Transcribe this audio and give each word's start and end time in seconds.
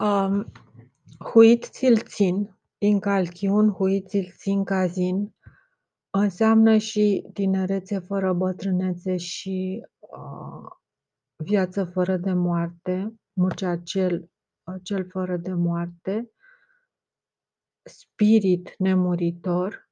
Um, 0.00 0.52
huit 1.18 1.64
ți-l 1.64 1.96
țin, 1.96 2.56
incalchiun, 2.78 3.70
huit 3.70 4.08
ți-l 4.08 4.32
țin 4.36 4.64
cazin, 4.64 5.34
înseamnă 6.10 6.76
și 6.76 7.26
tinerețe 7.32 7.98
fără 7.98 8.32
bătrânețe 8.32 9.16
și 9.16 9.86
uh, 9.98 10.70
viață 11.44 11.84
fără 11.84 12.16
de 12.16 12.32
moarte, 12.32 13.14
Murcea 13.32 13.76
cel, 13.76 14.30
cel 14.82 15.08
fără 15.08 15.36
de 15.36 15.52
moarte, 15.52 16.30
spirit 17.82 18.74
nemuritor, 18.78 19.90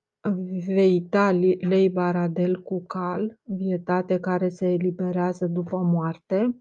veita 0.66 1.30
lei 1.60 1.90
baradel 1.90 2.62
cu 2.62 2.84
cal, 2.86 3.38
vietate 3.42 4.20
care 4.20 4.48
se 4.48 4.66
eliberează 4.66 5.46
după 5.46 5.76
moarte. 5.76 6.60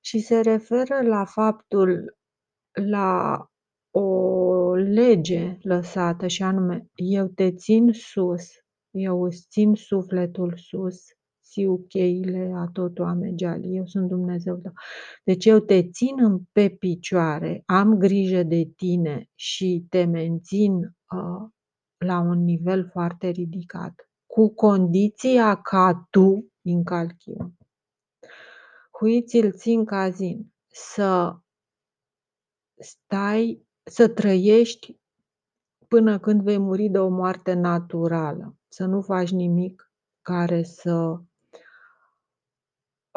Și 0.00 0.18
se 0.18 0.40
referă 0.40 1.02
la 1.02 1.24
faptul 1.24 2.19
la 2.72 3.44
o 3.90 4.74
lege 4.74 5.58
lăsată 5.62 6.26
și 6.26 6.42
anume 6.42 6.86
eu 6.94 7.26
te 7.26 7.52
țin 7.52 7.92
sus, 7.92 8.48
eu 8.90 9.22
îți 9.22 9.46
țin 9.48 9.74
sufletul 9.74 10.54
sus, 10.56 10.96
siu 11.40 11.84
cheile 11.88 12.52
a 12.56 12.68
tot 12.72 12.98
oamegeali, 12.98 13.76
eu 13.76 13.86
sunt 13.86 14.08
Dumnezeu 14.08 14.56
tău. 14.56 14.72
Deci 15.24 15.46
eu 15.46 15.58
te 15.58 15.90
țin 15.90 16.16
pe 16.52 16.68
picioare, 16.68 17.62
am 17.66 17.98
grijă 17.98 18.42
de 18.42 18.72
tine 18.76 19.30
și 19.34 19.86
te 19.88 20.04
mențin 20.04 20.74
uh, 20.74 21.48
la 22.06 22.20
un 22.20 22.44
nivel 22.44 22.88
foarte 22.92 23.28
ridicat, 23.28 23.94
cu 24.26 24.54
condiția 24.54 25.60
ca 25.60 26.06
tu, 26.10 26.52
din 26.60 26.84
calchiu, 26.84 27.54
huiți-l 28.98 29.52
țin 29.52 29.84
cazin, 29.84 30.52
să 30.72 31.38
stai, 32.80 33.66
să 33.82 34.08
trăiești 34.08 34.98
până 35.88 36.18
când 36.18 36.42
vei 36.42 36.58
muri 36.58 36.88
de 36.88 36.98
o 36.98 37.08
moarte 37.08 37.52
naturală, 37.52 38.56
să 38.68 38.84
nu 38.84 39.00
faci 39.00 39.30
nimic 39.30 39.92
care 40.22 40.62
să 40.62 41.20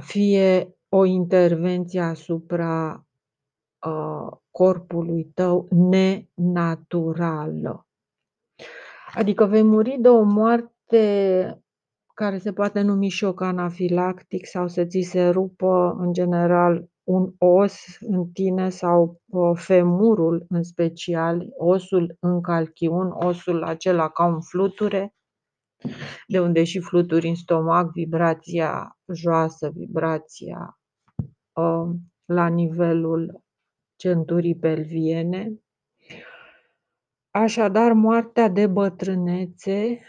fie 0.03 0.77
o 0.89 1.05
intervenție 1.05 2.01
asupra 2.01 3.05
uh, 3.85 4.37
corpului 4.51 5.23
tău 5.33 5.67
nenaturală. 6.35 7.87
Adică 9.13 9.45
vei 9.45 9.63
muri 9.63 9.97
de 9.99 10.09
o 10.09 10.21
moarte 10.21 11.57
care 12.13 12.37
se 12.37 12.53
poate 12.53 12.81
numi 12.81 13.09
șoc 13.09 13.41
anafilactic 13.41 14.45
sau 14.45 14.67
să 14.67 14.85
ți 14.85 14.99
se 14.99 15.29
rupă 15.29 15.95
în 15.99 16.13
general 16.13 16.89
un 17.03 17.33
os 17.37 17.97
în 17.99 18.31
tine 18.31 18.69
sau 18.69 19.21
uh, 19.25 19.51
femurul 19.55 20.45
în 20.49 20.63
special, 20.63 21.47
osul 21.57 22.17
în 22.19 22.41
calchiun, 22.41 23.11
osul 23.11 23.63
acela 23.63 24.09
ca 24.09 24.25
un 24.25 24.41
fluture, 24.41 25.13
de 26.27 26.39
unde 26.39 26.63
și 26.63 26.79
fluturi 26.79 27.27
în 27.27 27.35
stomac, 27.35 27.91
vibrația 27.91 28.97
joasă, 29.13 29.69
vibrația 29.75 30.79
uh, 31.53 31.89
la 32.25 32.47
nivelul 32.47 33.41
centurii 33.95 34.55
pelviene. 34.55 35.53
Așadar, 37.31 37.91
moartea 37.91 38.49
de 38.49 38.67
bătrânețe 38.67 39.99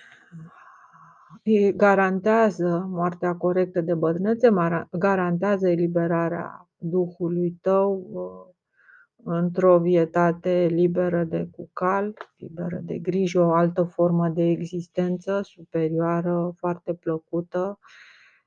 garantează 1.77 2.87
moartea 2.91 3.35
corectă 3.37 3.81
de 3.81 3.95
bătrânețe, 3.95 4.49
garantează 4.91 5.69
eliberarea 5.69 6.64
Duhului 6.85 7.59
tău 7.61 8.07
uh, 8.11 8.55
într-o 9.25 9.79
vietate 9.79 10.67
liberă 10.71 11.25
de 11.25 11.49
cucal, 11.51 12.15
liberă 12.37 12.81
de 12.83 12.99
grijă, 12.99 13.41
o 13.41 13.53
altă 13.53 13.83
formă 13.83 14.29
de 14.29 14.43
existență 14.43 15.41
superioară, 15.43 16.55
foarte 16.57 16.95
plăcută, 16.95 17.79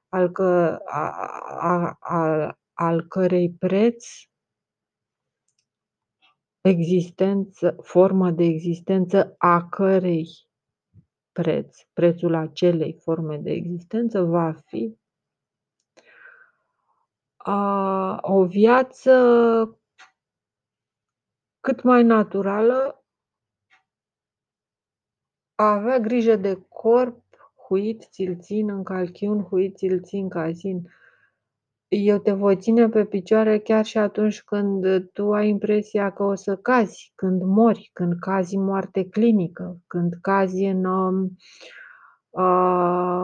al, 0.09 0.31
că, 0.31 0.80
a, 0.86 1.12
a, 1.59 1.97
a, 2.00 2.58
al 2.74 3.08
cărei 3.08 3.52
preț 3.52 4.06
existență, 6.62 7.76
formă 7.81 8.31
de 8.31 8.44
existență 8.44 9.36
a 9.38 9.68
cărei 9.68 10.28
preț, 11.31 11.78
prețul 11.94 12.36
acelei 12.36 12.97
forme 13.02 13.38
de 13.38 13.52
existență 13.52 14.22
va 14.22 14.53
fi 14.66 14.97
a, 17.38 18.20
o 18.22 18.46
viață 18.46 19.12
cât 21.59 21.84
mai 21.84 22.03
naturală, 22.03 23.06
a 25.56 25.74
avea 25.74 26.00
grijă 26.00 26.36
de 26.36 26.66
corp, 26.70 27.24
huit 27.68 28.08
ți-l 28.09 28.38
țin 28.40 28.70
în 28.70 28.84
calchiun, 28.84 29.44
huit 29.44 29.78
ți-l 29.78 30.02
țin 30.02 30.30
cazin. 30.30 30.92
Eu 31.88 32.18
te 32.18 32.31
voi 32.31 32.58
ține 32.58 32.90
pe 32.90 33.06
picioare 33.06 33.59
chiar 33.59 33.86
și 33.86 33.97
atunci 33.97 34.44
când 34.44 35.03
tu 35.12 35.34
ai 35.34 35.50
impresia 35.50 36.12
că 36.12 36.24
o 36.24 36.36
să 36.36 36.58
cazi, 36.58 37.12
când 37.16 37.42
mori, 37.42 37.90
când 37.94 38.20
cazi 38.20 38.58
moarte 38.58 39.09
clinică, 39.09 39.78
când 39.88 40.14
cazi 40.22 40.64
în, 40.64 40.86
uh, 40.86 41.30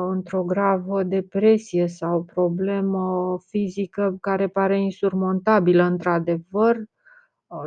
într-o 0.09 0.44
gravă 0.44 1.03
depresie 1.03 1.88
sau 1.88 2.24
problemă 2.24 3.38
fizică 3.47 4.18
care 4.22 4.47
pare 4.47 4.81
insurmontabilă. 4.81 5.84
Într-adevăr, 5.84 6.78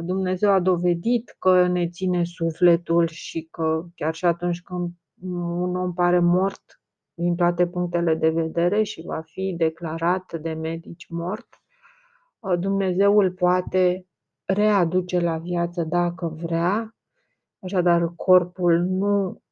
Dumnezeu 0.05 0.51
a 0.51 0.61
dovedit 0.61 1.37
că 1.39 1.67
ne 1.67 1.89
ține 1.89 2.25
sufletul 2.25 3.07
și 3.07 3.49
că 3.51 3.87
chiar 3.95 4.15
și 4.15 4.25
atunci 4.25 4.63
când 4.63 4.91
un 5.23 5.77
om 5.77 5.93
pare 5.95 6.19
mort 6.19 6.81
din 7.15 7.35
toate 7.35 7.67
punctele 7.67 8.15
de 8.15 8.31
vedere 8.31 8.83
și 8.83 9.03
va 9.03 9.21
fi 9.21 9.55
declarat 9.57 10.33
de 10.41 10.53
medici 10.53 11.07
mort, 11.09 11.49
Dumnezeu 12.59 13.19
îl 13.19 13.33
poate 13.33 14.07
readuce 14.45 15.21
la 15.21 15.39
viață 15.39 15.85
dacă 15.85 16.29
vrea, 16.29 16.97
așadar 17.59 18.13
corpul 18.17 18.79
nu 18.79 19.43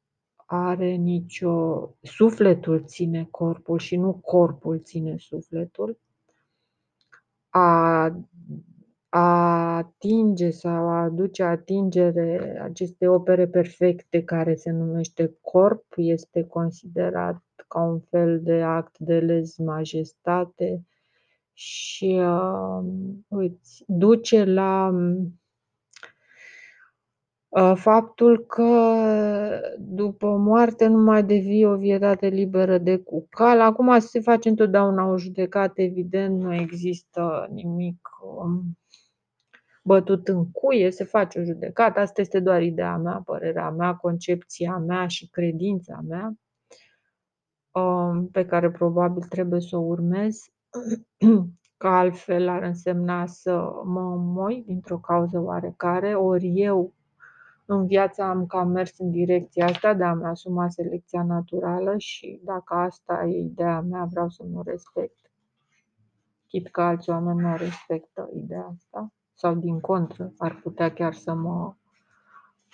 are 0.45 0.95
nicio... 0.95 1.89
Sufletul 2.01 2.83
ține 2.85 3.27
corpul 3.31 3.79
și 3.79 3.95
nu 3.95 4.13
corpul 4.13 4.79
ține 4.79 5.17
sufletul. 5.17 5.99
A 7.49 8.11
a 9.15 9.75
atinge 9.77 10.49
sau 10.49 10.89
a 10.89 11.01
aduce 11.01 11.43
atingere 11.43 12.59
acestei 12.63 13.07
opere 13.07 13.47
perfecte 13.47 14.23
care 14.23 14.55
se 14.55 14.71
numește 14.71 15.37
corp 15.41 15.85
este 15.95 16.43
considerat 16.43 17.43
ca 17.67 17.81
un 17.81 17.99
fel 17.99 18.41
de 18.41 18.61
act 18.61 18.97
de 18.99 19.19
lez 19.19 19.55
majestate 19.55 20.85
și 21.53 22.19
uh, 22.19 22.85
îți 23.27 23.83
duce 23.87 24.43
la 24.43 24.87
uh, 24.93 25.25
faptul 27.75 28.45
că 28.45 28.71
după 29.77 30.27
moarte 30.27 30.87
nu 30.87 30.97
mai 30.97 31.23
devii 31.23 31.65
o 31.65 31.75
vietate 31.75 32.27
liberă 32.27 32.77
de 32.77 32.97
cucal. 32.97 33.61
Acum 33.61 33.99
se 33.99 34.19
face 34.19 34.49
întotdeauna 34.49 35.05
o 35.05 35.17
judecată, 35.17 35.81
evident, 35.81 36.41
nu 36.41 36.53
există 36.53 37.47
nimic 37.51 38.09
um, 38.37 38.77
bătut 39.83 40.27
în 40.27 40.51
cuie, 40.51 40.91
se 40.91 41.03
face 41.03 41.39
o 41.39 41.43
judecată. 41.43 41.99
Asta 41.99 42.21
este 42.21 42.39
doar 42.39 42.61
ideea 42.61 42.97
mea, 42.97 43.21
părerea 43.25 43.69
mea, 43.69 43.93
concepția 43.93 44.77
mea 44.77 45.07
și 45.07 45.29
credința 45.29 45.99
mea, 46.07 46.33
um, 47.71 48.27
pe 48.27 48.45
care 48.45 48.71
probabil 48.71 49.23
trebuie 49.23 49.61
să 49.61 49.77
o 49.77 49.81
urmez, 49.81 50.45
că 51.77 51.87
altfel 51.87 52.47
ar 52.47 52.63
însemna 52.63 53.25
să 53.25 53.71
mă 53.83 54.15
moi 54.17 54.63
dintr-o 54.65 54.99
cauză 54.99 55.39
oarecare, 55.39 56.15
ori 56.15 56.51
eu 56.55 56.93
în 57.65 57.85
viața 57.85 58.29
am 58.29 58.45
cam 58.45 58.69
mers 58.69 58.99
în 58.99 59.11
direcția 59.11 59.65
asta 59.65 59.93
de 59.93 60.03
a-mi 60.03 60.23
asuma 60.23 60.69
selecția 60.69 61.23
naturală 61.23 61.97
și 61.97 62.39
dacă 62.43 62.73
asta 62.73 63.25
e 63.25 63.39
ideea 63.39 63.81
mea, 63.81 64.03
vreau 64.03 64.29
să 64.29 64.43
nu 64.43 64.61
respect. 64.61 65.31
Chit 66.47 66.69
că 66.69 66.81
alți 66.81 67.09
oameni 67.09 67.39
nu 67.39 67.55
respectă 67.55 68.29
ideea 68.35 68.75
asta 68.75 69.13
sau 69.33 69.55
din 69.55 69.79
contră, 69.79 70.33
ar 70.37 70.59
putea 70.63 70.93
chiar 70.93 71.13
să 71.13 71.33
mă, 71.33 71.75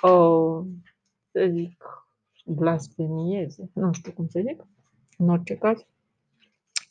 uh, 0.04 0.66
să 1.32 1.50
zic, 1.52 1.84
blasfemieze, 2.46 3.70
nu 3.74 3.92
știu 3.94 4.12
cum 4.12 4.28
să 4.28 4.42
zic, 4.48 4.66
în 5.18 5.30
orice 5.30 5.56
caz. 5.56 5.86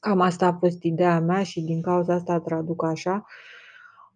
Cam 0.00 0.20
asta 0.20 0.46
a 0.46 0.56
fost 0.58 0.82
ideea 0.82 1.20
mea 1.20 1.42
și 1.42 1.60
din 1.60 1.82
cauza 1.82 2.14
asta 2.14 2.40
traduc 2.40 2.84
așa. 2.84 3.26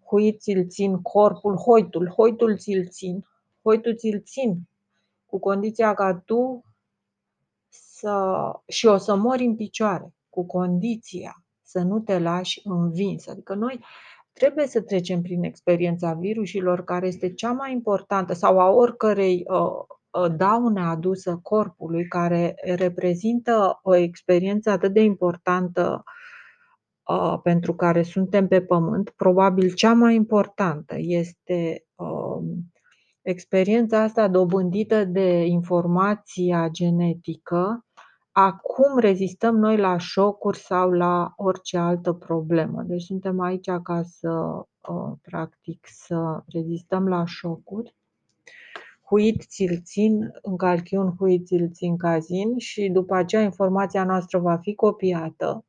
Hui 0.05 0.37
ți-l 0.37 0.69
țin 0.69 1.03
corpul, 1.03 1.57
hoitul, 1.57 2.09
hoitul 2.09 2.57
ți-l 2.57 2.89
țin, 2.89 3.25
hoitul 3.65 3.97
ți-l 3.97 4.23
țin, 4.23 4.61
cu 5.27 5.39
condiția 5.39 5.95
ca 5.95 6.15
tu 6.15 6.65
să... 7.69 8.41
și 8.67 8.87
o 8.87 8.97
să 8.97 9.15
mori 9.15 9.45
în 9.45 9.57
picioare, 9.57 10.15
cu 10.29 10.47
condiția 10.47 11.45
să 11.63 11.81
nu 11.81 12.01
te 12.01 12.19
lași 12.19 12.61
învins. 12.65 13.27
Adică 13.27 13.55
noi 13.55 13.85
trebuie 14.33 14.67
să 14.67 14.81
trecem 14.81 15.23
prin 15.23 15.43
experiența 15.43 16.13
virusilor, 16.13 16.85
care 16.85 17.07
este 17.07 17.35
cea 17.35 17.53
mai 17.53 17.73
importantă, 17.73 18.33
sau 18.33 18.61
a 18.61 18.71
oricărei 18.71 19.45
uh, 19.47 20.23
uh, 20.23 20.37
daune 20.37 20.81
adusă 20.81 21.39
corpului, 21.43 22.09
care 22.09 22.55
reprezintă 22.77 23.81
o 23.83 23.95
experiență 23.95 24.71
atât 24.71 24.93
de 24.93 25.01
importantă 25.01 26.03
uh, 27.09 27.39
pentru 27.43 27.75
care 27.75 28.03
suntem 28.03 28.49
pe 28.49 28.61
pământ, 28.63 29.11
probabil 29.11 29.73
cea 29.73 29.93
mai 29.93 30.15
importantă 30.15 30.95
este 30.99 31.85
uh, 31.95 32.43
experiența 33.25 34.01
asta 34.01 34.29
dobândită 34.29 35.05
de 35.05 35.45
informația 35.45 36.69
genetică 36.73 37.85
Acum 38.37 38.99
rezistăm 38.99 39.57
noi 39.57 39.77
la 39.77 39.97
șocuri 39.97 40.59
sau 40.59 40.91
la 40.91 41.33
orice 41.37 41.79
altă 41.79 42.13
problemă. 42.13 42.83
Deci 42.83 43.03
suntem 43.03 43.41
aici 43.41 43.71
ca 43.83 44.03
să, 44.03 44.31
uh, 44.89 45.13
practic, 45.23 45.87
să 45.91 46.43
rezistăm 46.47 47.09
la 47.09 47.25
șocuri. 47.27 47.95
Huit 49.03 49.43
ți-l 49.43 49.81
țin, 49.83 50.33
în 50.43 50.57
calchiun 50.57 51.15
huit 51.19 51.47
ți-l 51.47 51.71
țin 51.73 51.97
cazin 51.97 52.59
și 52.59 52.89
după 52.89 53.15
aceea 53.15 53.43
informația 53.43 54.05
noastră 54.05 54.39
va 54.39 54.57
fi 54.57 54.75
copiată 54.75 55.65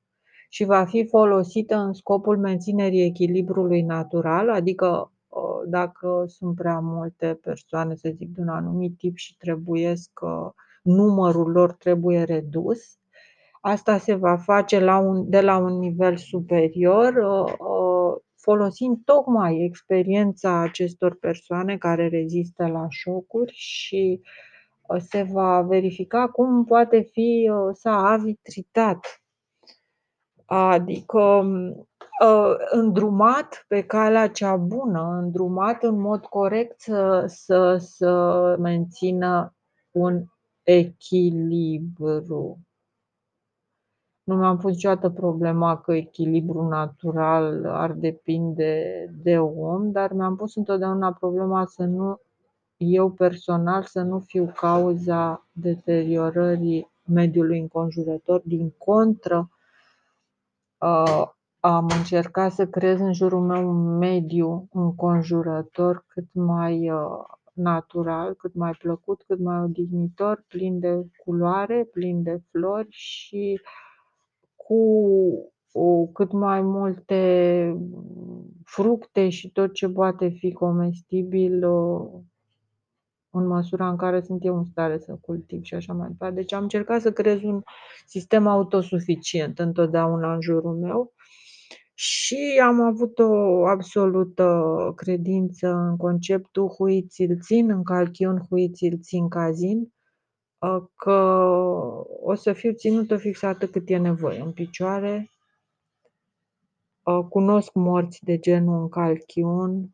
și 0.49 0.63
va 0.63 0.85
fi 0.85 1.05
folosită 1.07 1.75
în 1.75 1.93
scopul 1.93 2.37
menținerii 2.37 3.05
echilibrului 3.05 3.81
natural, 3.81 4.49
adică 4.49 4.87
uh, 4.87 5.14
dacă 5.65 6.25
sunt 6.27 6.55
prea 6.55 6.79
multe 6.79 7.39
persoane, 7.41 7.95
să 7.95 8.11
zic, 8.15 8.29
de 8.29 8.41
un 8.41 8.47
anumit 8.47 8.97
tip 8.97 9.17
și 9.17 9.37
trebuiesc 9.37 10.19
uh, 10.21 10.51
numărul 10.81 11.51
lor 11.51 11.73
trebuie 11.73 12.23
redus. 12.23 12.97
Asta 13.61 13.97
se 13.97 14.13
va 14.13 14.37
face 14.37 14.79
la 14.79 14.97
un, 14.97 15.29
de 15.29 15.41
la 15.41 15.57
un 15.57 15.79
nivel 15.79 16.17
superior, 16.17 17.13
uh, 17.13 17.53
uh, 17.59 18.21
folosind 18.35 18.97
tocmai 19.05 19.63
experiența 19.63 20.59
acestor 20.59 21.15
persoane 21.15 21.77
care 21.77 22.07
rezistă 22.07 22.67
la 22.67 22.85
șocuri 22.89 23.53
și 23.55 24.21
uh, 24.87 25.01
se 25.01 25.23
va 25.23 25.61
verifica 25.61 26.27
cum 26.27 26.65
poate 26.65 27.01
fi 27.11 27.51
s-a 27.73 28.07
avitritat, 28.07 29.23
adică 30.45 31.45
îndrumat 32.69 33.65
pe 33.67 33.83
calea 33.83 34.29
cea 34.29 34.55
bună, 34.55 35.19
îndrumat 35.21 35.83
în 35.83 35.99
mod 35.99 36.25
corect 36.25 36.79
să, 36.79 37.23
să, 37.27 37.77
să 37.77 38.55
mențină 38.59 39.53
un 39.91 40.23
echilibru. 40.63 42.59
Nu 44.23 44.35
mi-am 44.35 44.57
pus 44.57 44.71
niciodată 44.71 45.09
problema 45.09 45.81
că 45.81 45.93
echilibru 45.93 46.67
natural 46.67 47.65
ar 47.65 47.91
depinde 47.91 49.05
de 49.23 49.37
om, 49.39 49.91
dar 49.91 50.11
mi-am 50.11 50.35
pus 50.35 50.55
întotdeauna 50.55 51.13
problema 51.13 51.65
să 51.65 51.83
nu, 51.83 52.19
eu 52.77 53.09
personal, 53.09 53.83
să 53.83 54.01
nu 54.01 54.19
fiu 54.19 54.51
cauza 54.55 55.47
deteriorării 55.51 56.91
mediului 57.03 57.59
înconjurător. 57.59 58.41
Din 58.45 58.69
contră, 58.77 59.49
uh, 60.77 61.34
am 61.67 61.87
încercat 61.97 62.51
să 62.51 62.67
creez 62.67 62.99
în 62.99 63.13
jurul 63.13 63.41
meu 63.41 63.69
un 63.69 63.97
mediu 63.97 64.67
înconjurător 64.71 66.05
cât 66.07 66.27
mai 66.31 66.91
uh, 66.91 66.99
natural, 67.53 68.33
cât 68.33 68.53
mai 68.53 68.71
plăcut, 68.71 69.23
cât 69.27 69.39
mai 69.39 69.59
odihnitor, 69.59 70.43
plin 70.47 70.79
de 70.79 71.05
culoare, 71.23 71.87
plin 71.91 72.23
de 72.23 72.41
flori 72.51 72.87
și 72.89 73.61
cu 74.55 74.75
o, 75.71 76.05
cât 76.05 76.31
mai 76.31 76.61
multe 76.61 77.77
fructe 78.63 79.29
și 79.29 79.51
tot 79.51 79.73
ce 79.73 79.89
poate 79.89 80.27
fi 80.27 80.51
comestibil 80.53 81.63
în 83.29 83.47
măsura 83.47 83.89
în 83.89 83.95
care 83.95 84.21
sunt 84.21 84.45
eu 84.45 84.57
în 84.57 84.63
stare 84.63 84.97
să 84.97 85.17
cultiv 85.21 85.63
și 85.63 85.75
așa 85.75 85.93
mai 85.93 86.07
departe. 86.07 86.35
Deci 86.35 86.53
am 86.53 86.61
încercat 86.61 87.01
să 87.01 87.11
creez 87.11 87.41
un 87.43 87.61
sistem 88.05 88.47
autosuficient 88.47 89.59
întotdeauna 89.59 90.33
în 90.33 90.41
jurul 90.41 90.75
meu 90.75 91.13
și 91.97 92.61
am 92.63 92.81
avut 92.81 93.19
o 93.19 93.65
absolută 93.67 94.73
credință 94.95 95.67
în 95.67 95.97
conceptul 95.97 96.67
hui 96.67 97.07
ți-l 97.07 97.39
țin, 97.41 97.69
în 97.69 97.83
calchiun 97.83 98.45
hui 98.49 98.71
ți-l 98.71 98.99
țin 99.01 99.27
cazin, 99.27 99.93
ă, 100.61 100.89
că 100.95 101.11
o 102.21 102.33
să 102.33 102.53
fiu 102.53 102.71
ținută 102.71 103.17
fix 103.17 103.41
atât 103.41 103.71
cât 103.71 103.89
e 103.89 103.97
nevoie 103.97 104.41
în 104.41 104.51
picioare. 104.51 105.29
Ă, 107.05 107.23
cunosc 107.23 107.73
morți 107.73 108.23
de 108.23 108.37
genul 108.37 108.81
în 108.81 108.89
calchiun, 108.89 109.89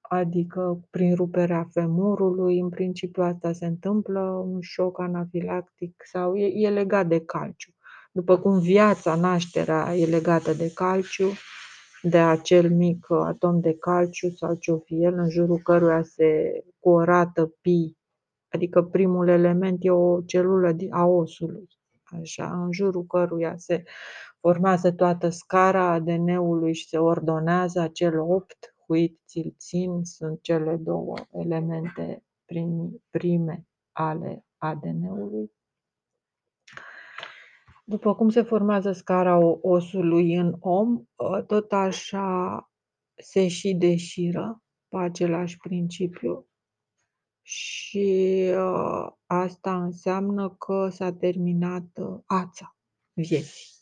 adică 0.00 0.80
prin 0.90 1.14
ruperea 1.14 1.68
femurului, 1.72 2.58
în 2.58 2.68
principiu 2.68 3.22
asta 3.22 3.52
se 3.52 3.66
întâmplă, 3.66 4.20
un 4.20 4.60
șoc 4.60 5.00
anafilactic 5.00 6.02
sau 6.12 6.36
e, 6.36 6.66
e 6.66 6.70
legat 6.70 7.06
de 7.06 7.24
calciu. 7.24 7.72
După 8.18 8.38
cum 8.38 8.58
viața, 8.58 9.14
nașterea 9.14 9.96
e 9.96 10.06
legată 10.06 10.52
de 10.52 10.70
calciu, 10.74 11.28
de 12.02 12.18
acel 12.18 12.70
mic 12.70 13.06
atom 13.10 13.60
de 13.60 13.74
calciu 13.74 14.30
sau 14.30 14.54
ce 14.54 14.72
o 14.72 14.78
fi 14.78 15.02
el, 15.02 15.14
în 15.14 15.30
jurul 15.30 15.58
căruia 15.58 16.02
se, 16.02 16.62
cu 16.78 16.88
o 16.88 17.04
rată 17.04 17.54
pi, 17.60 17.96
adică 18.48 18.82
primul 18.82 19.28
element 19.28 19.78
e 19.80 19.90
o 19.90 20.20
celulă 20.20 20.76
a 20.90 21.04
osului, 21.04 21.66
așa, 22.04 22.62
în 22.62 22.72
jurul 22.72 23.04
căruia 23.06 23.54
se 23.56 23.84
formează 24.40 24.92
toată 24.92 25.28
scara 25.28 25.90
ADN-ului 25.90 26.74
și 26.74 26.88
se 26.88 26.98
ordonează 26.98 27.80
acel 27.80 28.18
opt, 28.20 28.74
huit, 28.86 29.20
ți 29.26 29.54
țin, 29.58 30.00
sunt 30.02 30.42
cele 30.42 30.76
două 30.76 31.14
elemente 31.32 32.22
prime 33.10 33.66
ale 33.92 34.44
ADN-ului. 34.56 35.56
După 37.88 38.14
cum 38.14 38.28
se 38.28 38.42
formează 38.42 38.92
scara 38.92 39.38
osului 39.60 40.34
în 40.34 40.56
om, 40.60 41.04
ă, 41.18 41.42
tot 41.42 41.72
așa 41.72 42.70
se 43.14 43.48
și 43.48 43.74
deșiră 43.74 44.62
pe 44.88 44.96
același 44.96 45.56
principiu 45.56 46.48
și 47.42 48.50
ă, 48.54 49.18
asta 49.26 49.82
înseamnă 49.82 50.50
că 50.50 50.88
s-a 50.88 51.12
terminat 51.12 51.96
ă, 51.98 52.22
ața 52.26 52.76
vieții. 53.12 53.76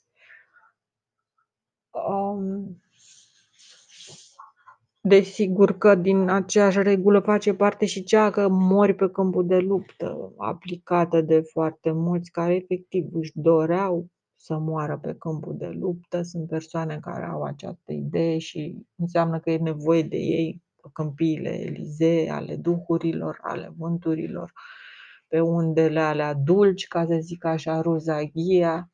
Desigur 5.09 5.79
că 5.79 5.95
din 5.95 6.29
aceeași 6.29 6.83
regulă 6.83 7.21
face 7.21 7.55
parte 7.55 7.87
și 7.87 8.03
cea 8.03 8.31
că 8.31 8.49
mori 8.49 8.95
pe 8.95 9.09
câmpul 9.11 9.47
de 9.47 9.59
luptă, 9.59 10.33
aplicată 10.37 11.21
de 11.21 11.41
foarte 11.41 11.91
mulți 11.91 12.31
care 12.31 12.55
efectiv 12.55 13.09
își 13.13 13.31
doreau 13.35 14.07
să 14.35 14.59
moară 14.59 14.99
pe 15.03 15.15
câmpul 15.19 15.57
de 15.57 15.67
luptă. 15.67 16.23
Sunt 16.23 16.49
persoane 16.49 16.99
care 17.01 17.25
au 17.25 17.43
această 17.43 17.93
idee 17.93 18.39
și 18.39 18.87
înseamnă 18.97 19.41
că 19.41 19.51
e 19.51 19.59
nevoie 19.59 20.03
de 20.03 20.17
ei 20.17 20.63
pe 20.83 20.89
câmpiile 20.93 21.61
Elizee, 21.61 22.31
ale 22.31 22.57
duhurilor, 22.57 23.39
ale 23.43 23.75
vânturilor, 23.77 24.53
pe 25.29 25.41
undele 25.41 26.01
alea 26.01 26.35
dulci, 26.35 26.87
ca 26.87 27.07
să 27.07 27.19
zic 27.21 27.45
așa, 27.45 27.81
Rozaghia. 27.81 28.91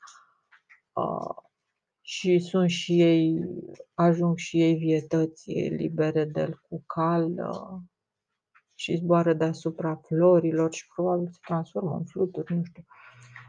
Uh, 0.93 1.42
și 2.15 2.39
sunt 2.39 2.71
și 2.71 3.01
ei, 3.01 3.45
ajung 3.95 4.37
și 4.37 4.61
ei 4.61 4.75
vietăți 4.75 5.51
libere 5.53 6.25
de 6.25 6.55
cucal 6.69 7.25
uh, 7.25 7.81
și 8.75 8.97
zboară 8.97 9.33
deasupra 9.33 9.95
florilor 9.95 10.73
și 10.73 10.87
probabil 10.95 11.29
se 11.31 11.39
transformă 11.47 11.97
în 11.97 12.05
fluturi, 12.05 12.55
nu 12.55 12.65
știu. 12.65 12.85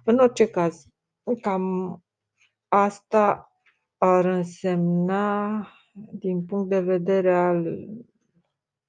În 0.05 0.17
orice 0.17 0.47
caz, 0.47 0.85
cam 1.41 1.97
asta 2.67 3.51
ar 3.97 4.25
însemna, 4.25 5.67
din 6.11 6.45
punct 6.45 6.69
de 6.69 6.79
vedere 6.79 7.35
al 7.35 7.87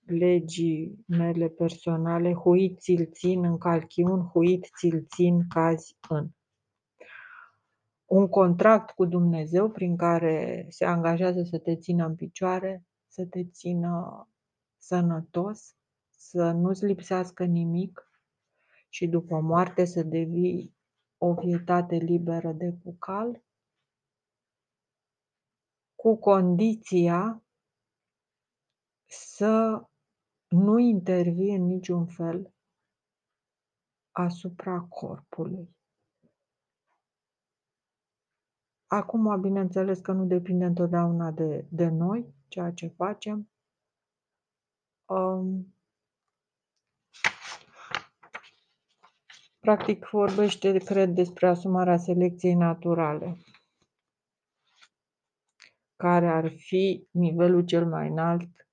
legii 0.06 1.04
mele 1.06 1.48
personale, 1.48 2.32
huit 2.32 2.80
ți-l 2.80 3.08
țin 3.12 3.44
în 3.44 3.58
calchiun, 3.58 4.22
huit 4.22 4.70
ți-l 4.78 5.06
țin 5.14 5.46
cazi 5.48 5.96
în 6.08 6.28
un 8.04 8.28
contract 8.28 8.90
cu 8.90 9.04
Dumnezeu 9.04 9.70
prin 9.70 9.96
care 9.96 10.66
se 10.68 10.84
angajează 10.84 11.42
să 11.42 11.58
te 11.58 11.76
țină 11.76 12.06
în 12.06 12.14
picioare, 12.14 12.84
să 13.08 13.26
te 13.26 13.44
țină 13.44 14.28
sănătos, 14.76 15.76
să 16.10 16.50
nu-ți 16.50 16.84
lipsească 16.84 17.44
nimic 17.44 18.10
și 18.88 19.06
după 19.06 19.40
moarte 19.40 19.84
să 19.84 20.02
devii 20.02 20.76
o 21.18 21.34
vietate 21.34 21.94
liberă 21.94 22.52
de 22.52 22.74
cucal, 22.82 23.42
cu 25.94 26.16
condiția 26.16 27.44
să 29.06 29.84
nu 30.48 30.78
intervii 30.78 31.54
în 31.54 31.64
niciun 31.64 32.06
fel 32.06 32.54
asupra 34.10 34.80
corpului. 34.80 35.76
Acum, 38.94 39.40
bineînțeles 39.40 39.98
că 40.00 40.12
nu 40.12 40.24
depinde 40.24 40.64
întotdeauna 40.64 41.30
de, 41.30 41.66
de 41.70 41.88
noi 41.88 42.34
ceea 42.48 42.72
ce 42.72 42.86
facem. 42.86 43.50
Um, 45.04 45.74
practic 49.58 50.08
vorbește, 50.10 50.78
cred, 50.78 51.14
despre 51.14 51.46
asumarea 51.48 51.96
selecției 51.96 52.54
naturale, 52.54 53.36
care 55.96 56.28
ar 56.28 56.48
fi 56.48 57.08
nivelul 57.10 57.64
cel 57.64 57.86
mai 57.86 58.08
înalt 58.08 58.68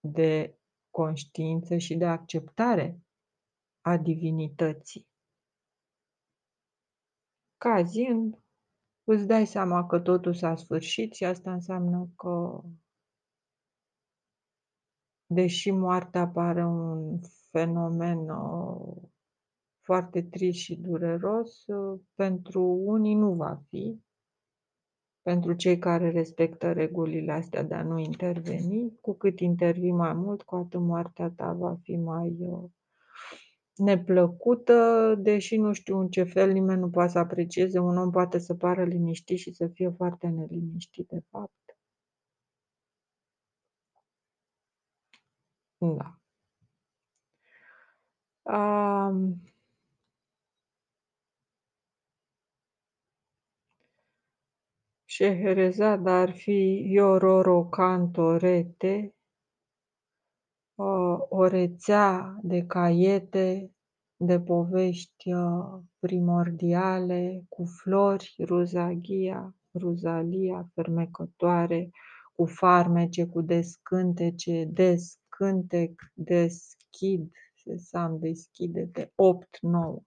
de 0.00 0.58
conștiință 0.90 1.76
și 1.76 1.94
de 1.94 2.06
acceptare 2.06 3.00
a 3.80 3.96
divinității. 3.96 5.08
Cazind, 7.56 8.41
îți 9.04 9.26
dai 9.26 9.46
seama 9.46 9.86
că 9.86 10.00
totul 10.00 10.34
s-a 10.34 10.56
sfârșit 10.56 11.12
și 11.14 11.24
asta 11.24 11.52
înseamnă 11.52 12.08
că, 12.16 12.62
deși 15.26 15.70
moartea 15.70 16.28
pare 16.28 16.64
un 16.64 17.18
fenomen 17.50 18.28
uh, 18.28 19.02
foarte 19.80 20.22
trist 20.22 20.58
și 20.58 20.76
dureros, 20.76 21.66
uh, 21.66 22.00
pentru 22.14 22.62
unii 22.62 23.14
nu 23.14 23.34
va 23.34 23.62
fi, 23.68 24.00
pentru 25.22 25.52
cei 25.52 25.78
care 25.78 26.10
respectă 26.10 26.72
regulile 26.72 27.32
astea 27.32 27.62
de 27.62 27.74
a 27.74 27.82
nu 27.82 27.98
interveni, 27.98 28.98
cu 29.00 29.14
cât 29.14 29.40
intervii 29.40 29.92
mai 29.92 30.12
mult, 30.12 30.42
cu 30.42 30.54
atât 30.54 30.80
moartea 30.80 31.30
ta 31.30 31.52
va 31.52 31.78
fi 31.82 31.96
mai 31.96 32.36
uh, 32.40 32.70
neplăcută, 33.76 35.14
deși 35.18 35.56
nu 35.56 35.72
știu 35.72 35.98
în 35.98 36.08
ce 36.08 36.22
fel 36.22 36.52
nimeni 36.52 36.80
nu 36.80 36.90
poate 36.90 37.10
să 37.10 37.18
aprecieze, 37.18 37.78
un 37.78 37.96
om 37.96 38.10
poate 38.10 38.38
să 38.38 38.54
pară 38.54 38.84
liniștit 38.84 39.38
și 39.38 39.52
să 39.52 39.66
fie 39.66 39.88
foarte 39.96 40.26
neliniștit 40.28 41.08
de 41.08 41.22
fapt. 41.30 41.52
Da. 45.78 46.16
Um, 48.44 49.42
Șeherezada 55.04 56.20
ar 56.20 56.32
fi 56.32 56.82
Iororo 56.90 57.64
Cantorete, 57.64 59.14
o 61.28 61.46
rețea 61.46 62.38
de 62.42 62.66
caiete, 62.66 63.70
de 64.16 64.40
povești 64.40 65.32
uh, 65.32 65.80
primordiale, 65.98 67.44
cu 67.48 67.64
flori, 67.64 68.34
ruzaghia, 68.38 69.56
ruzalia 69.74 70.70
fermecătoare, 70.74 71.90
cu 72.34 72.46
farmece, 72.46 73.26
cu 73.26 73.40
descântece, 73.40 74.64
descântec, 74.64 76.12
deschid, 76.14 77.30
sesam, 77.54 78.18
deschide 78.18 78.88
de 78.92 79.06
8-9. 79.06 80.02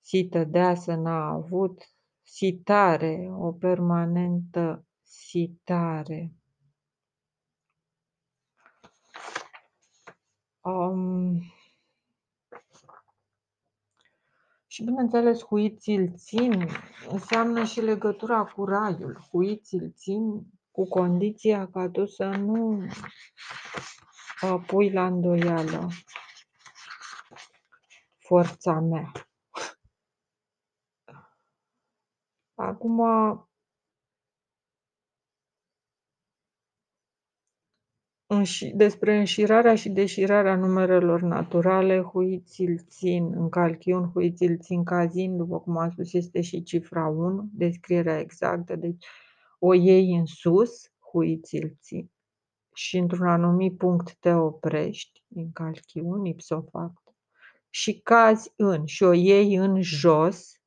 Sită 0.00 0.44
deasă 0.44 0.94
n-a 0.94 1.28
avut, 1.28 1.82
sitare, 2.22 3.28
o 3.38 3.52
permanentă 3.52 4.84
sitare. 5.02 6.32
Um, 10.66 11.42
și 14.66 14.84
bineînțeles, 14.84 15.44
huiții 15.44 15.96
îl 15.96 16.12
țin, 16.16 16.68
înseamnă 17.08 17.64
și 17.64 17.80
legătura 17.80 18.44
cu 18.44 18.64
raiul. 18.64 19.26
Huiții 19.30 19.78
îl 19.78 19.92
țin 19.96 20.42
cu 20.70 20.88
condiția 20.88 21.70
ca 21.70 21.88
tu 21.88 22.06
să 22.06 22.26
nu 22.26 22.82
uh, 24.42 24.62
pui 24.66 24.92
la 24.92 25.06
îndoială 25.06 25.88
forța 28.18 28.80
mea. 28.80 29.12
Acum, 32.54 33.00
despre 38.74 39.16
înșirarea 39.16 39.74
și 39.74 39.88
deșirarea 39.88 40.56
numerelor 40.56 41.20
naturale, 41.20 42.00
huiții 42.00 42.66
îl 42.66 42.78
țin 42.78 43.32
în 43.34 43.48
calchiun, 43.48 44.10
huiții 44.12 44.46
îl 44.46 44.58
țin 44.58 44.84
cazin, 44.84 45.36
după 45.36 45.60
cum 45.60 45.76
am 45.76 45.90
spus, 45.90 46.12
este 46.12 46.40
și 46.40 46.62
cifra 46.62 47.06
1, 47.06 47.48
descrierea 47.52 48.18
exactă, 48.18 48.76
deci 48.76 49.06
o 49.58 49.74
iei 49.74 50.16
în 50.16 50.26
sus, 50.26 50.92
huiții 51.12 51.62
îl 51.62 51.76
țin. 51.80 52.10
Și 52.74 52.96
într-un 52.96 53.28
anumit 53.28 53.76
punct 53.76 54.16
te 54.16 54.32
oprești, 54.32 55.24
în 55.28 55.52
calchiun, 55.52 56.24
ipso 56.24 56.62
facto, 56.62 57.16
și 57.70 58.00
cazi 58.00 58.52
în, 58.56 58.84
și 58.84 59.02
o 59.02 59.12
iei 59.12 59.54
în 59.54 59.82
jos, 59.82 60.60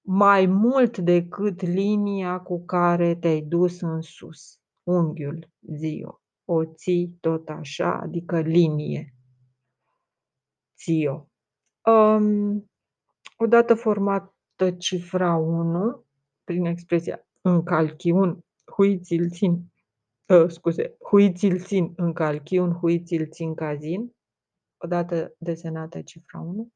mai 0.00 0.46
mult 0.46 0.98
decât 0.98 1.62
linia 1.62 2.40
cu 2.40 2.64
care 2.64 3.14
te-ai 3.14 3.40
dus 3.40 3.80
în 3.80 4.00
sus 4.00 4.57
unghiul 4.88 5.48
zio. 5.60 6.20
O 6.44 6.64
ții 6.64 7.16
tot 7.20 7.48
așa, 7.48 7.98
adică 7.98 8.40
linie. 8.40 9.14
Zio. 10.84 11.30
Um, 11.84 12.70
odată 13.36 13.74
formată 13.74 14.70
cifra 14.78 15.36
1, 15.36 16.04
prin 16.44 16.64
expresia 16.64 17.26
în 17.40 17.62
calchiun, 17.62 18.44
huiți-l 18.76 19.30
țin, 19.30 19.72
uh, 20.26 20.48
scuze, 20.48 20.96
huiți-l 21.10 21.60
țin 21.60 21.92
în 21.96 22.12
calchiun, 22.12 22.72
huiți-l 22.72 23.28
țin 23.30 23.54
cazin, 23.54 24.16
odată 24.76 25.34
desenată 25.38 26.02
cifra 26.02 26.40
1, 26.40 26.72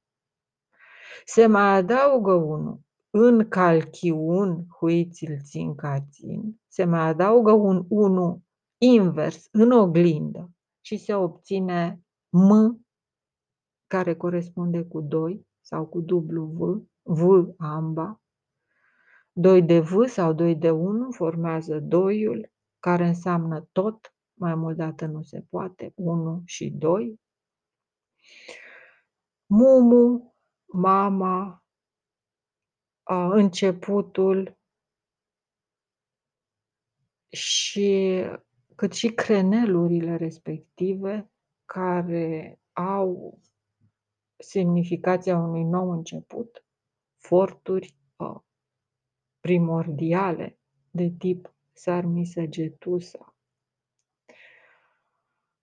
se 1.24 1.46
mai 1.46 1.76
adaugă 1.76 2.32
1 2.32 2.84
în 3.10 3.48
calchiun, 3.48 4.66
huiți-l 4.78 5.40
țin 5.42 5.74
ca 5.74 6.00
țin, 6.10 6.61
se 6.72 6.84
mai 6.84 7.00
adaugă 7.00 7.52
un 7.52 7.84
1 7.88 8.42
invers 8.78 9.48
în 9.50 9.72
oglindă 9.72 10.50
și 10.80 10.96
se 10.96 11.14
obține 11.14 12.00
M 12.30 12.80
care 13.86 14.14
corespunde 14.14 14.82
cu 14.82 15.00
2 15.00 15.46
sau 15.60 15.86
cu 15.86 16.00
dublu 16.00 16.44
V, 16.44 16.82
V 17.02 17.54
amba. 17.56 18.20
2 19.32 19.62
de 19.62 19.80
V 19.80 20.06
sau 20.06 20.32
2 20.32 20.56
de 20.56 20.70
1 20.70 21.10
formează 21.10 21.80
2 21.80 22.50
care 22.78 23.06
înseamnă 23.06 23.68
tot, 23.72 24.14
mai 24.34 24.54
mult 24.54 24.76
dată 24.76 25.06
nu 25.06 25.22
se 25.22 25.44
poate, 25.50 25.92
1 25.94 26.42
și 26.44 26.70
2. 26.70 27.20
Mumu, 29.46 30.34
mama, 30.72 31.64
începutul 33.30 34.60
și 37.32 38.22
cât 38.74 38.92
și 38.92 39.08
crenelurile 39.08 40.16
respective 40.16 41.30
care 41.64 42.60
au 42.72 43.38
semnificația 44.36 45.36
unui 45.38 45.64
nou 45.64 45.90
început, 45.90 46.64
forturi 47.18 47.96
primordiale 49.40 50.58
de 50.90 51.12
tip 51.18 51.54
Sarmisegetusa. 51.72 53.36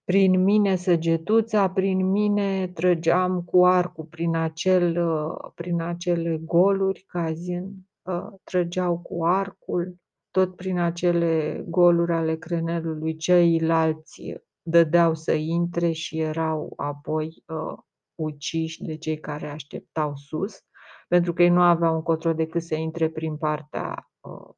Prin 0.03 0.43
mine 0.43 0.75
săgetuța, 0.75 1.69
prin 1.69 2.05
mine 2.05 2.67
trăgeam 2.67 3.43
cu 3.43 3.65
arcul 3.65 4.05
prin, 4.05 4.35
acel, 4.35 5.07
uh, 5.07 5.51
prin 5.55 5.81
acele 5.81 6.37
goluri, 6.37 7.05
cazin, 7.07 7.87
uh, 8.01 8.27
trăgeau 8.43 8.99
cu 8.99 9.25
arcul, 9.25 9.97
tot 10.31 10.55
prin 10.55 10.79
acele 10.79 11.63
goluri 11.67 12.11
ale 12.13 12.35
crenelului, 12.35 13.15
ceilalți 13.15 14.33
dădeau 14.61 15.15
să 15.15 15.33
intre 15.33 15.91
și 15.91 16.19
erau 16.19 16.73
apoi 16.75 17.43
uh, 17.47 17.77
uciși 18.15 18.83
de 18.83 18.97
cei 18.97 19.19
care 19.19 19.49
așteptau 19.49 20.15
sus, 20.15 20.65
pentru 21.07 21.33
că 21.33 21.43
ei 21.43 21.49
nu 21.49 21.61
aveau 21.61 21.95
încotro 21.95 22.33
decât 22.33 22.61
să 22.61 22.75
intre 22.75 23.09
prin 23.09 23.37
partea 23.37 24.11
uh, 24.19 24.55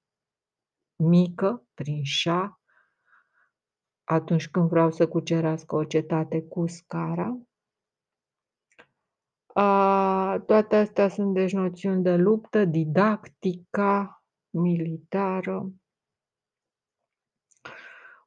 mică, 0.96 1.66
prin 1.74 2.04
șa, 2.04 2.62
atunci 4.04 4.50
când 4.50 4.70
vreau 4.70 4.92
să 4.92 5.08
cucerească 5.08 5.76
o 5.76 5.84
cetate 5.84 6.42
cu 6.42 6.68
scara. 6.68 7.38
A, 9.54 10.40
toate 10.46 10.76
astea 10.76 11.08
sunt 11.08 11.34
deci 11.34 11.54
noțiuni 11.54 12.04
de 12.04 12.16
luptă, 12.16 12.66
didactica 12.66 14.21
militară. 14.52 15.74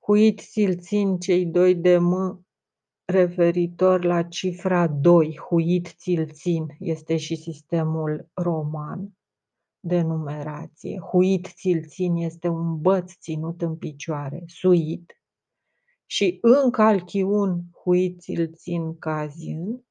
Huit 0.01 0.41
ți 0.41 0.77
țin 0.77 1.19
cei 1.19 1.47
doi 1.47 1.75
de 1.75 1.99
M 1.99 2.45
referitor 3.05 4.05
la 4.05 4.23
cifra 4.23 4.87
2, 4.87 5.39
huit 5.49 5.87
ți 5.87 6.25
țin, 6.33 6.67
este 6.79 7.17
și 7.17 7.37
sistemul 7.37 8.31
roman. 8.35 9.13
de 9.87 10.01
numerație. 10.01 10.99
Huit 10.99 11.47
ți-l 11.47 11.87
țin 11.87 12.17
este 12.17 12.49
un 12.49 12.81
băț 12.81 13.13
ținut 13.13 13.63
în 13.63 13.77
picioare, 13.77 14.43
suit. 14.47 15.21
Și 16.07 16.39
în 16.43 16.71
calchiun 16.71 17.63
huit 17.83 18.21
ți-l 18.21 18.53
țin 18.53 18.99
cazin. 18.99 19.85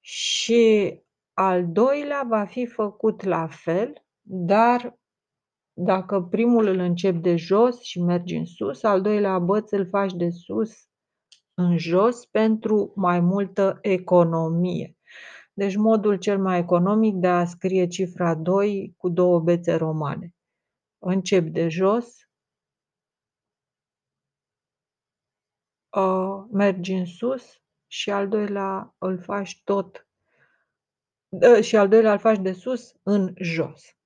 Și 0.00 1.02
al 1.32 1.72
doilea 1.72 2.22
va 2.28 2.44
fi 2.44 2.66
făcut 2.66 3.22
la 3.22 3.46
fel, 3.46 4.04
dar 4.26 4.98
dacă 5.72 6.20
primul 6.20 6.66
îl 6.66 6.78
începi 6.78 7.18
de 7.18 7.36
jos 7.36 7.80
și 7.80 8.00
mergi 8.00 8.36
în 8.36 8.44
sus, 8.44 8.82
al 8.82 9.02
doilea 9.02 9.38
băț 9.38 9.70
îl 9.70 9.88
faci 9.88 10.12
de 10.12 10.30
sus 10.30 10.88
în 11.54 11.78
jos 11.78 12.26
pentru 12.26 12.92
mai 12.96 13.20
multă 13.20 13.78
economie. 13.80 14.96
Deci 15.52 15.76
modul 15.76 16.18
cel 16.18 16.38
mai 16.38 16.58
economic 16.58 17.14
de 17.14 17.26
a 17.26 17.44
scrie 17.44 17.86
cifra 17.86 18.34
2 18.34 18.94
cu 18.96 19.08
două 19.08 19.40
bețe 19.40 19.74
romane. 19.74 20.34
Încep 20.98 21.44
de 21.48 21.68
jos, 21.68 22.28
uh, 25.96 26.44
mergi 26.50 26.92
în 26.92 27.04
sus 27.04 27.62
și 27.86 28.10
al 28.10 28.28
doilea 28.28 28.94
îl 28.98 29.18
faci 29.22 29.62
tot 29.64 30.08
uh, 31.28 31.62
și 31.62 31.76
al 31.76 31.88
doilea 31.88 32.12
îl 32.12 32.18
faci 32.18 32.38
de 32.38 32.52
sus 32.52 32.94
în 33.02 33.34
jos. 33.36 33.96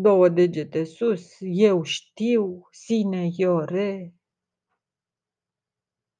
Două 0.00 0.28
degete 0.28 0.84
sus, 0.84 1.36
eu 1.40 1.82
știu, 1.82 2.68
sine, 2.70 3.28
eu, 3.36 3.58
re. 3.58 4.14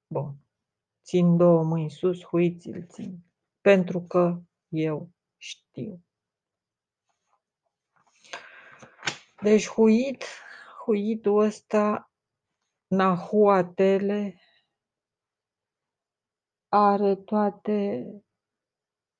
Bun. 0.07 0.37
Țin 1.05 1.37
două 1.37 1.63
mâini 1.63 1.91
sus, 1.91 2.25
huiți-l 2.25 2.87
țin. 2.87 3.19
Pentru 3.61 4.03
că 4.03 4.41
eu 4.69 5.11
știu. 5.37 6.05
Deci 9.43 9.69
huit, 9.69 10.25
huitul 10.85 11.39
ăsta, 11.39 12.13
nahuatele, 12.87 14.41
are 16.69 17.15
toate 17.17 18.07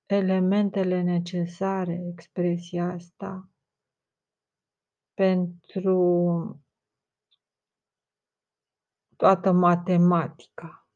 elementele 0.07 1.03
necesare, 1.03 2.09
expresia 2.13 2.85
asta, 2.85 3.48
pentru 5.19 6.63
toată 9.17 9.53
matematica. 9.53 10.89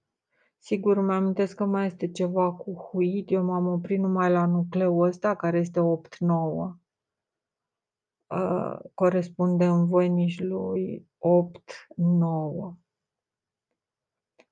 Sigur, 0.58 0.96
îmi 0.96 1.12
amintesc 1.12 1.56
că 1.56 1.64
mai 1.64 1.86
este 1.86 2.10
ceva 2.10 2.52
cu 2.52 2.72
huit, 2.72 3.30
eu 3.30 3.44
m-am 3.44 3.66
oprit 3.66 3.98
numai 3.98 4.30
la 4.30 4.46
nucleul 4.46 5.06
ăsta, 5.06 5.36
care 5.36 5.58
este 5.58 5.80
8-9. 5.80 5.82
Uh, 8.26 8.78
corespunde 8.94 9.64
în 9.64 9.86
voinici 9.86 10.40
lui 10.40 11.06
8-9. 11.18 12.76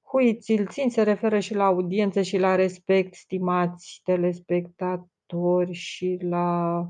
Huit 0.03 0.43
ți-l 0.43 0.67
țin 0.67 0.91
se 0.91 1.03
referă 1.03 1.39
și 1.39 1.55
la 1.55 1.65
audiență 1.65 2.23
și 2.23 2.39
la 2.39 2.55
respect, 2.55 3.15
stimați 3.15 4.01
telespectatori, 4.05 5.73
și 5.73 6.19
la 6.21 6.89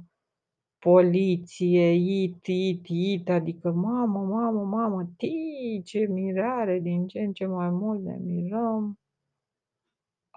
poliție, 0.81 1.93
it, 1.93 2.47
it, 2.47 2.87
it, 2.89 3.29
adică 3.29 3.71
mamă, 3.73 4.19
mamă, 4.19 4.65
mamă, 4.65 5.11
ti, 5.17 5.83
ce 5.85 6.07
mirare, 6.07 6.79
din 6.79 7.07
ce 7.07 7.21
în 7.21 7.33
ce 7.33 7.47
mai 7.47 7.71
mult 7.71 8.05
ne 8.05 8.17
mirăm. 8.17 8.99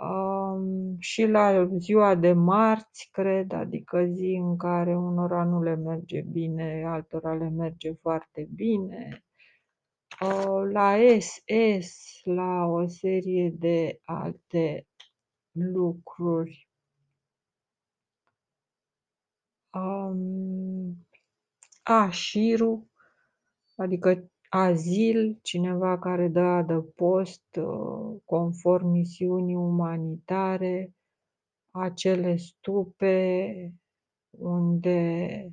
Um, 0.01 0.95
și 1.00 1.25
la 1.25 1.67
ziua 1.77 2.15
de 2.15 2.33
marți, 2.33 3.09
cred, 3.12 3.51
adică 3.51 4.05
zi 4.05 4.39
în 4.41 4.57
care 4.57 4.95
unora 4.95 5.43
nu 5.43 5.62
le 5.63 5.75
merge 5.75 6.21
bine, 6.21 6.83
altora 6.85 7.33
le 7.33 7.50
merge 7.50 7.91
foarte 7.91 8.47
bine. 8.55 9.23
Uh, 10.21 10.71
la 10.71 10.95
SS, 11.19 12.21
la 12.23 12.65
o 12.65 12.88
serie 12.88 13.49
de 13.49 13.99
alte 14.03 14.88
lucruri. 15.51 16.67
Um, 19.73 21.07
a, 21.83 22.09
șiru, 22.09 22.91
adică 23.75 24.31
azil, 24.49 25.39
cineva 25.41 25.99
care 25.99 26.27
dă 26.27 26.39
adăpost 26.39 27.55
uh, 27.55 28.21
conform 28.25 28.88
misiunii 28.88 29.55
umanitare, 29.55 30.93
acele 31.71 32.36
stupe 32.36 33.73
unde 34.29 35.47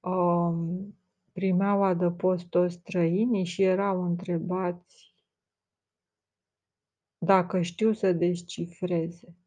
um, 0.00 0.98
primeau 1.32 1.82
adăpost 1.82 2.46
toți 2.46 2.74
străinii 2.74 3.44
și 3.44 3.62
erau 3.62 4.02
întrebați 4.02 5.14
dacă 7.18 7.60
știu 7.60 7.92
să 7.92 8.12
descifreze. 8.12 9.39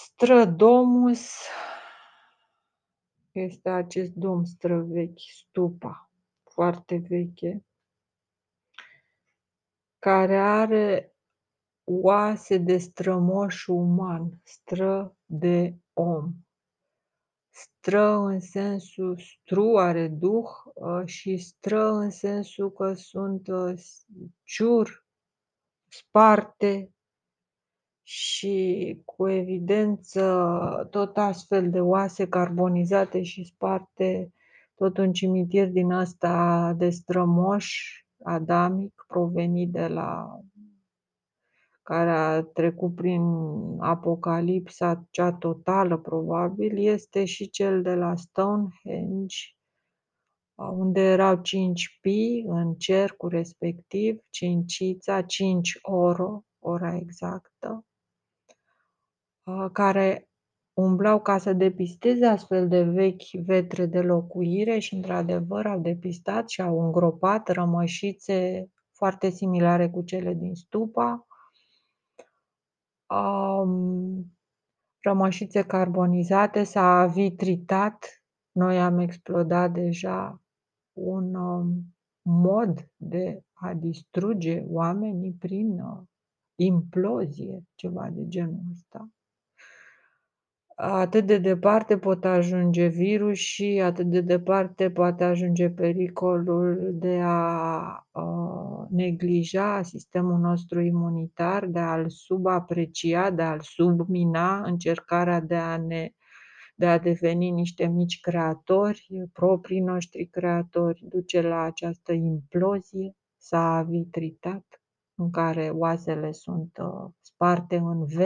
Strădomus 0.00 1.30
este 3.32 3.68
acest 3.68 4.12
dom 4.12 4.44
străvechi, 4.44 5.20
stupa, 5.20 6.10
foarte 6.42 6.96
veche, 7.08 7.64
care 9.98 10.36
are 10.36 11.14
oase 11.84 12.58
de 12.58 12.78
strămoș 12.78 13.66
uman, 13.66 14.40
stră 14.42 15.16
de 15.26 15.74
om. 15.92 16.32
Stră 17.50 18.10
în 18.10 18.40
sensul 18.40 19.18
stru 19.18 19.78
are 19.78 20.08
duh 20.08 20.50
ă, 20.76 21.06
și 21.06 21.36
stră 21.36 21.88
în 21.88 22.10
sensul 22.10 22.72
că 22.72 22.92
sunt 22.92 23.48
ă, 23.48 23.74
ciur, 24.42 25.06
sparte, 25.88 26.92
și 28.10 29.02
cu 29.04 29.28
evidență 29.28 30.88
tot 30.90 31.16
astfel 31.16 31.70
de 31.70 31.80
oase 31.80 32.28
carbonizate 32.28 33.22
și 33.22 33.44
sparte, 33.44 34.32
tot 34.74 34.98
un 34.98 35.12
cimitir 35.12 35.68
din 35.68 35.90
ăsta 35.90 36.72
de 36.76 36.90
strămoș 36.90 37.74
adamic 38.22 39.04
provenit 39.06 39.70
de 39.70 39.86
la 39.86 40.40
care 41.82 42.10
a 42.10 42.42
trecut 42.42 42.94
prin 42.94 43.22
apocalipsa 43.78 45.06
cea 45.10 45.32
totală 45.32 45.96
probabil, 45.96 46.78
este 46.78 47.24
și 47.24 47.50
cel 47.50 47.82
de 47.82 47.94
la 47.94 48.16
Stonehenge, 48.16 49.36
unde 50.54 51.00
erau 51.00 51.40
cinci 51.40 51.98
pii 52.00 52.44
în 52.46 52.74
cercul 52.74 53.28
respectiv, 53.28 54.18
cincița, 54.30 55.22
cinci 55.22 55.78
oro, 55.82 56.42
ora 56.58 56.96
exactă, 56.96 57.82
care 59.72 60.28
umblau 60.72 61.20
ca 61.20 61.38
să 61.38 61.52
depisteze 61.52 62.26
astfel 62.26 62.68
de 62.68 62.82
vechi 62.82 63.44
vetre 63.44 63.86
de 63.86 64.00
locuire 64.00 64.78
și, 64.78 64.94
într-adevăr, 64.94 65.66
au 65.66 65.80
depistat 65.80 66.48
și 66.48 66.62
au 66.62 66.84
îngropat 66.84 67.48
rămășițe 67.48 68.68
foarte 68.92 69.30
similare 69.30 69.90
cu 69.90 70.02
cele 70.02 70.34
din 70.34 70.54
stupa, 70.54 71.26
um, 73.06 74.36
rămășițe 75.00 75.62
carbonizate, 75.62 76.62
s-a 76.62 77.06
vitritat. 77.06 78.22
Noi 78.52 78.80
am 78.80 78.98
explodat 78.98 79.72
deja 79.72 80.42
un 80.92 81.34
um, 81.34 81.96
mod 82.22 82.90
de 82.96 83.42
a 83.52 83.74
distruge 83.74 84.64
oamenii 84.66 85.32
prin 85.32 85.80
uh, 85.80 86.02
implozie, 86.54 87.62
ceva 87.74 88.08
de 88.10 88.28
genul 88.28 88.62
ăsta 88.70 89.08
atât 90.80 91.26
de 91.26 91.38
departe 91.38 91.98
pot 91.98 92.24
ajunge 92.24 92.86
virusii, 92.86 93.80
atât 93.80 94.06
de 94.10 94.20
departe 94.20 94.90
poate 94.90 95.24
ajunge 95.24 95.68
pericolul 95.70 96.90
de 96.92 97.20
a 97.22 98.06
uh, 98.12 98.86
neglija 98.90 99.82
sistemul 99.82 100.38
nostru 100.38 100.80
imunitar, 100.80 101.66
de 101.66 101.78
a-l 101.78 102.08
subaprecia, 102.08 103.30
de 103.30 103.42
a-l 103.42 103.60
submina, 103.60 104.62
încercarea 104.62 105.40
de 105.40 105.56
a 105.56 105.76
ne 105.76 106.12
de 106.74 106.86
a 106.86 106.98
deveni 106.98 107.50
niște 107.50 107.86
mici 107.86 108.20
creatori, 108.20 109.28
proprii 109.32 109.80
noștri 109.80 110.26
creatori, 110.26 111.04
duce 111.08 111.40
la 111.40 111.60
această 111.60 112.12
implozie, 112.12 113.16
s-a 113.36 113.86
vitritat, 113.88 114.82
în 115.14 115.30
care 115.30 115.70
oasele 115.70 116.32
sunt 116.32 116.78
uh, 116.80 117.10
sparte 117.20 117.76
în 117.76 118.04
V, 118.04 118.16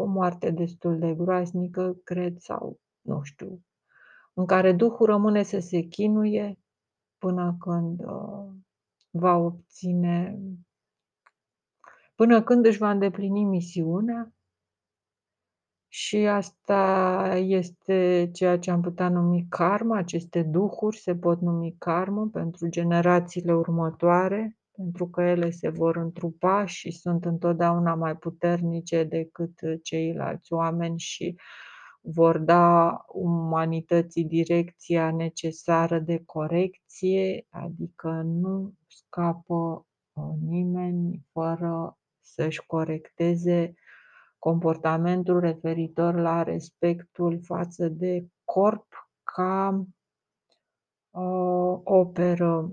o 0.00 0.04
moarte 0.04 0.50
destul 0.50 0.98
de 0.98 1.14
groaznică, 1.14 2.00
cred, 2.04 2.38
sau 2.38 2.80
nu 3.00 3.22
știu, 3.22 3.62
în 4.34 4.46
care 4.46 4.72
Duhul 4.72 5.06
rămâne 5.06 5.42
să 5.42 5.58
se 5.58 5.80
chinuie 5.80 6.58
până 7.18 7.56
când 7.58 8.04
uh, 8.04 8.52
va 9.10 9.36
obține, 9.36 10.38
până 12.14 12.42
când 12.42 12.66
își 12.66 12.78
va 12.78 12.90
îndeplini 12.90 13.44
misiunea. 13.44 14.32
Și 15.88 16.16
asta 16.16 17.34
este 17.36 18.30
ceea 18.32 18.58
ce 18.58 18.70
am 18.70 18.80
putea 18.80 19.08
numi 19.08 19.46
karma, 19.48 19.96
aceste 19.96 20.42
duhuri 20.42 20.96
se 20.96 21.16
pot 21.16 21.40
numi 21.40 21.76
karmă 21.78 22.28
pentru 22.28 22.68
generațiile 22.68 23.54
următoare, 23.54 24.57
pentru 24.78 25.08
că 25.08 25.22
ele 25.22 25.50
se 25.50 25.68
vor 25.68 25.96
întrupa 25.96 26.64
și 26.64 26.90
sunt 26.90 27.24
întotdeauna 27.24 27.94
mai 27.94 28.16
puternice 28.16 29.04
decât 29.04 29.52
ceilalți 29.82 30.52
oameni 30.52 30.98
și 30.98 31.36
vor 32.00 32.38
da 32.38 32.96
umanității 33.12 34.24
direcția 34.24 35.12
necesară 35.12 35.98
de 35.98 36.22
corecție, 36.24 37.46
adică 37.48 38.08
nu 38.24 38.72
scapă, 38.86 39.86
ă, 40.16 40.34
nimeni 40.40 41.26
fără 41.32 41.98
să-și 42.20 42.66
corecteze 42.66 43.74
comportamentul 44.38 45.40
referitor 45.40 46.14
la 46.14 46.42
respectul 46.42 47.40
față 47.42 47.88
de 47.88 48.26
corp 48.44 49.10
ca 49.22 49.86
o 51.10 51.80
operă 51.84 52.72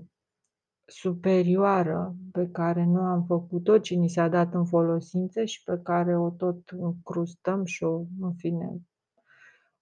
superioară 0.86 2.14
pe 2.32 2.48
care 2.52 2.84
nu 2.84 3.00
am 3.00 3.24
făcut-o, 3.24 3.78
ci 3.78 3.94
ni 3.94 4.08
s-a 4.08 4.28
dat 4.28 4.54
în 4.54 4.64
folosință 4.64 5.44
și 5.44 5.62
pe 5.64 5.80
care 5.82 6.18
o 6.18 6.30
tot 6.30 6.68
încrustăm 6.68 7.64
și 7.64 7.84
o 7.84 8.04
în 8.20 8.32
fine, 8.36 8.80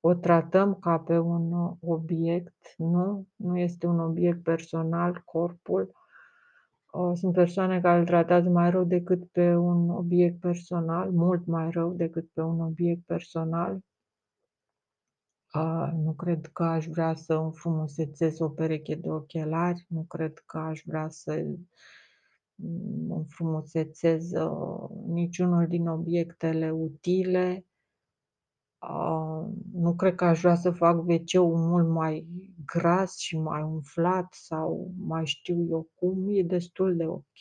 o 0.01 0.15
tratăm 0.15 0.75
ca 0.75 0.99
pe 0.99 1.19
un 1.19 1.75
obiect, 1.81 2.75
nu, 2.77 3.27
nu 3.37 3.59
este 3.59 3.87
un 3.87 3.99
obiect 3.99 4.43
personal 4.43 5.23
corpul. 5.25 5.93
Sunt 7.15 7.33
persoane 7.33 7.81
care 7.81 7.99
îl 7.99 8.05
tratează 8.05 8.49
mai 8.49 8.71
rău 8.71 8.85
decât 8.85 9.25
pe 9.31 9.55
un 9.55 9.91
obiect 9.91 10.41
personal, 10.41 11.11
mult 11.11 11.47
mai 11.47 11.71
rău 11.71 11.93
decât 11.93 12.31
pe 12.33 12.41
un 12.41 12.61
obiect 12.61 13.03
personal. 13.07 13.79
Nu 15.93 16.15
cred 16.17 16.47
că 16.47 16.63
aș 16.63 16.87
vrea 16.87 17.15
să 17.15 17.35
înfrumusețez 17.35 18.41
o 18.41 18.49
pereche 18.49 18.95
de 18.95 19.11
ochelari, 19.11 19.87
nu 19.89 20.03
cred 20.03 20.39
că 20.39 20.59
aș 20.59 20.83
vrea 20.85 21.09
să 21.09 21.45
înfrumusețez 23.09 24.31
niciunul 25.07 25.67
din 25.67 25.87
obiectele 25.87 26.71
utile. 26.71 27.67
Nu 29.73 29.95
cred 29.97 30.15
că 30.15 30.25
aș 30.25 30.41
vrea 30.41 30.55
să 30.55 30.71
fac 30.71 30.99
WC-ul 31.07 31.57
mult 31.57 31.89
mai 31.89 32.27
gras 32.65 33.17
și 33.17 33.39
mai 33.39 33.63
umflat 33.63 34.33
sau 34.33 34.93
mai 34.99 35.27
știu 35.27 35.67
eu 35.69 35.89
cum, 35.95 36.29
e 36.29 36.43
destul 36.43 36.97
de 36.97 37.07
ok. 37.07 37.41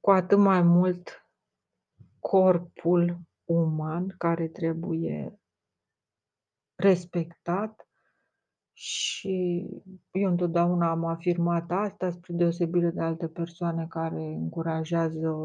Cu 0.00 0.10
atât 0.10 0.38
mai 0.38 0.62
mult 0.62 1.19
corpul 2.20 3.18
uman 3.44 4.14
care 4.18 4.48
trebuie 4.48 5.40
respectat 6.74 7.90
și 8.72 9.66
eu 10.10 10.30
întotdeauna 10.30 10.90
am 10.90 11.04
afirmat 11.04 11.70
asta, 11.70 12.10
spre 12.10 12.32
deosebire 12.32 12.90
de 12.90 13.00
alte 13.00 13.28
persoane 13.28 13.86
care 13.88 14.22
încurajează 14.22 15.36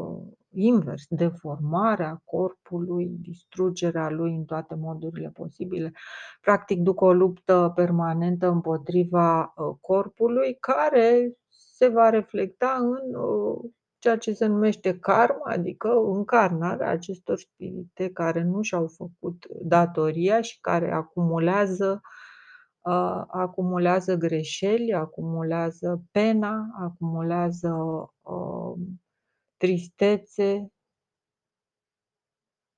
invers, 0.50 1.06
deformarea 1.08 2.20
corpului, 2.24 3.06
distrugerea 3.20 4.10
lui 4.10 4.34
în 4.34 4.44
toate 4.44 4.74
modurile 4.74 5.28
posibile. 5.28 5.92
Practic 6.40 6.80
duc 6.80 7.00
o 7.00 7.12
luptă 7.12 7.72
permanentă 7.74 8.48
împotriva 8.48 9.54
corpului 9.80 10.56
care 10.60 11.36
se 11.48 11.88
va 11.88 12.10
reflecta 12.10 12.76
în 12.80 13.14
ceea 14.06 14.18
ce 14.18 14.32
se 14.32 14.46
numește 14.46 14.98
karma, 14.98 15.42
adică 15.44 15.88
încarnarea 15.88 16.90
acestor 16.90 17.38
spirite 17.38 18.10
care 18.12 18.42
nu 18.42 18.62
și-au 18.62 18.86
făcut 18.86 19.46
datoria 19.62 20.40
și 20.40 20.60
care 20.60 20.92
acumulează 20.92 22.00
acumulează 23.26 24.16
greșeli, 24.16 24.92
acumulează 24.94 26.02
pena, 26.10 26.66
acumulează 26.80 27.74
tristețe. 29.56 30.70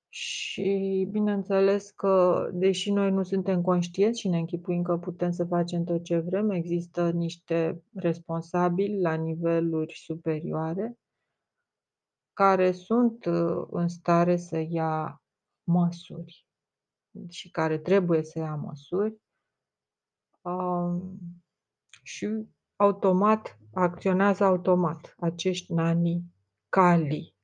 Și 0.08 1.08
bineînțeles 1.10 1.90
că, 1.90 2.48
deși 2.52 2.92
noi 2.92 3.10
nu 3.10 3.22
suntem 3.22 3.62
conștienți 3.62 4.20
și 4.20 4.28
ne 4.28 4.38
închipuim 4.38 4.82
că 4.82 4.96
putem 4.96 5.30
să 5.30 5.44
facem 5.44 5.84
tot 5.84 6.02
ce 6.02 6.18
vrem, 6.18 6.50
există 6.50 7.10
niște 7.10 7.82
responsabili 7.94 9.00
la 9.00 9.14
niveluri 9.14 9.94
superioare 10.04 10.98
care 12.38 12.72
sunt 12.72 13.24
în 13.70 13.88
stare 13.88 14.36
să 14.36 14.58
ia 14.68 15.22
măsuri 15.64 16.46
și 17.28 17.50
care 17.50 17.78
trebuie 17.78 18.22
să 18.22 18.38
ia 18.38 18.54
măsuri. 18.54 19.16
Și 22.02 22.48
automat, 22.76 23.58
acționează 23.72 24.44
automat 24.44 25.14
acești 25.18 25.72
nani, 25.72 26.22
kali. 26.68 27.34